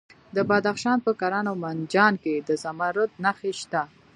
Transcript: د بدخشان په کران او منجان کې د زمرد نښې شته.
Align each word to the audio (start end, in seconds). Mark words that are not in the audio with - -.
د 0.35 0.37
بدخشان 0.49 0.97
په 1.05 1.11
کران 1.21 1.45
او 1.51 1.55
منجان 1.63 2.13
کې 2.23 2.33
د 2.47 2.49
زمرد 2.63 3.11
نښې 3.23 3.51
شته. 3.59 3.81